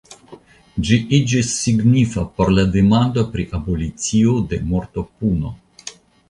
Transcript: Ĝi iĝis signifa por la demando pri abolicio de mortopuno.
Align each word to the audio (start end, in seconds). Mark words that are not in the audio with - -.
Ĝi 0.87 0.95
iĝis 1.17 1.51
signifa 1.57 2.23
por 2.39 2.51
la 2.55 2.65
demando 2.77 3.27
pri 3.35 3.45
abolicio 3.59 4.35
de 4.55 4.61
mortopuno. 4.73 5.55